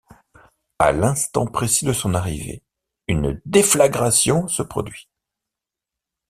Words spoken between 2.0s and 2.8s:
arrivée,